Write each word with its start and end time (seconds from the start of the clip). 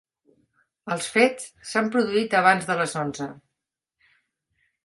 Els 0.95 1.09
fets 1.17 1.45
s'han 1.73 1.91
produït 1.97 2.35
abans 2.41 2.67
de 2.71 2.81
les 2.81 2.99
onze. 3.05 3.29